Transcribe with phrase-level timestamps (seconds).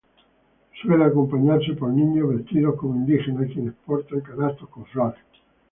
[0.81, 5.21] Suele acompañarse por niños vestidos como indígenas, quienes portan canastos con flores.